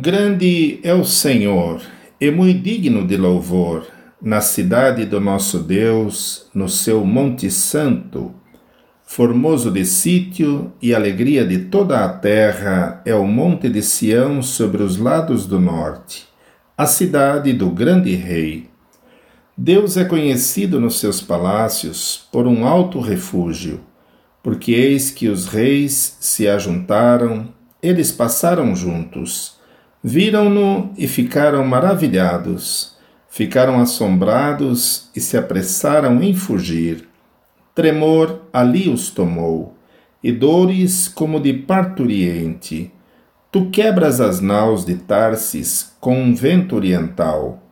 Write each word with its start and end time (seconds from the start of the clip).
Grande 0.00 0.78
é 0.84 0.94
o 0.94 1.04
Senhor, 1.04 1.82
e 2.20 2.30
muito 2.30 2.62
digno 2.62 3.04
de 3.04 3.16
louvor, 3.16 3.84
na 4.22 4.40
cidade 4.40 5.04
do 5.04 5.18
nosso 5.18 5.58
Deus, 5.58 6.46
no 6.54 6.68
seu 6.68 7.04
Monte 7.04 7.50
Santo. 7.50 8.32
Formoso 9.04 9.72
de 9.72 9.84
sítio 9.84 10.72
e 10.80 10.94
alegria 10.94 11.44
de 11.44 11.64
toda 11.64 12.04
a 12.04 12.08
terra 12.10 13.02
é 13.04 13.12
o 13.12 13.26
Monte 13.26 13.68
de 13.68 13.82
Sião 13.82 14.40
sobre 14.40 14.84
os 14.84 14.98
lados 14.98 15.46
do 15.46 15.58
norte, 15.58 16.28
a 16.76 16.86
cidade 16.86 17.52
do 17.52 17.68
grande 17.68 18.14
Rei. 18.14 18.70
Deus 19.56 19.96
é 19.96 20.04
conhecido 20.04 20.78
nos 20.78 21.00
seus 21.00 21.20
palácios 21.20 22.28
por 22.30 22.46
um 22.46 22.64
alto 22.64 23.00
refúgio, 23.00 23.80
porque 24.44 24.70
eis 24.70 25.10
que 25.10 25.26
os 25.26 25.48
reis 25.48 26.18
se 26.20 26.46
ajuntaram, 26.46 27.48
eles 27.82 28.12
passaram 28.12 28.76
juntos 28.76 29.57
Viram-no 30.10 30.90
e 30.96 31.06
ficaram 31.06 31.62
maravilhados, 31.66 32.96
ficaram 33.28 33.78
assombrados 33.78 35.10
e 35.14 35.20
se 35.20 35.36
apressaram 35.36 36.22
em 36.22 36.32
fugir. 36.32 37.06
Tremor 37.74 38.40
ali 38.50 38.88
os 38.88 39.10
tomou, 39.10 39.76
e 40.24 40.32
dores 40.32 41.08
como 41.08 41.38
de 41.38 41.52
parturiente. 41.52 42.90
Tu 43.52 43.68
quebras 43.68 44.18
as 44.18 44.40
naus 44.40 44.86
de 44.86 44.94
Tarsis 44.94 45.92
com 46.00 46.18
um 46.18 46.34
vento 46.34 46.74
oriental. 46.74 47.62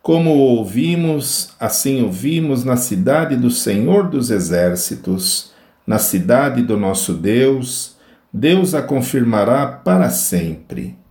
Como 0.00 0.30
o 0.30 0.38
ouvimos, 0.38 1.50
assim 1.58 2.00
ouvimos 2.00 2.62
na 2.62 2.76
cidade 2.76 3.34
do 3.34 3.50
Senhor 3.50 4.08
dos 4.08 4.30
Exércitos, 4.30 5.52
na 5.84 5.98
cidade 5.98 6.62
do 6.62 6.76
nosso 6.76 7.12
Deus, 7.12 7.96
Deus 8.32 8.72
a 8.72 8.82
confirmará 8.82 9.66
para 9.66 10.10
sempre. 10.10 11.01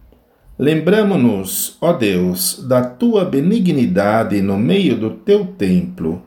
Lembramo-nos, 0.61 1.75
ó 1.81 1.91
Deus, 1.91 2.63
da 2.67 2.83
tua 2.83 3.25
benignidade 3.25 4.43
no 4.43 4.59
meio 4.59 4.95
do 4.95 5.09
teu 5.09 5.43
templo. 5.43 6.21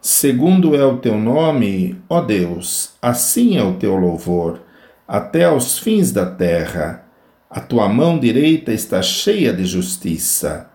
Segundo 0.00 0.74
é 0.74 0.84
o 0.84 0.96
teu 0.96 1.16
nome, 1.16 1.96
ó 2.08 2.20
Deus, 2.20 2.94
assim 3.00 3.56
é 3.56 3.62
o 3.62 3.74
teu 3.74 3.94
louvor, 3.94 4.60
até 5.06 5.44
aos 5.44 5.78
fins 5.78 6.10
da 6.10 6.26
terra. 6.26 7.04
A 7.48 7.60
tua 7.60 7.88
mão 7.88 8.18
direita 8.18 8.72
está 8.72 9.00
cheia 9.00 9.52
de 9.52 9.64
justiça. 9.64 10.68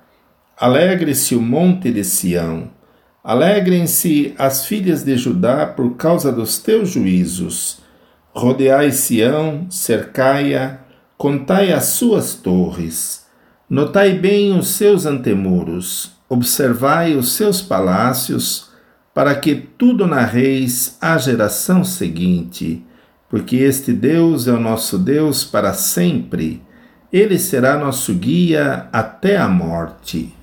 Alegre-se 0.58 1.36
o 1.36 1.42
monte 1.42 1.92
de 1.92 2.06
Sião. 2.06 2.70
Alegrem-se 3.22 4.34
as 4.38 4.66
filhas 4.66 5.04
de 5.04 5.18
Judá 5.18 5.66
por 5.66 5.98
causa 5.98 6.32
dos 6.32 6.58
teus 6.58 6.92
juízos. 6.92 7.82
Rodeai 8.34 8.94
Sião, 8.94 9.68
cercai-a, 9.70 10.83
Contai 11.24 11.72
as 11.72 11.86
suas 11.86 12.36
torres, 12.36 13.26
notai 13.70 14.12
bem 14.12 14.60
os 14.60 14.68
seus 14.72 15.06
antemuros, 15.06 16.12
observai 16.28 17.16
os 17.16 17.32
seus 17.32 17.62
palácios, 17.62 18.70
para 19.14 19.34
que 19.34 19.56
tudo 19.56 20.06
narreis 20.06 20.98
à 21.00 21.18
geração 21.18 21.82
seguinte, 21.82 22.86
porque 23.30 23.56
este 23.56 23.94
Deus 23.94 24.50
é 24.50 24.52
o 24.52 24.60
nosso 24.60 24.98
Deus 24.98 25.46
para 25.46 25.72
sempre, 25.72 26.62
ele 27.10 27.40
será 27.40 27.78
nosso 27.78 28.14
guia 28.14 28.90
até 28.92 29.38
a 29.38 29.48
morte. 29.48 30.36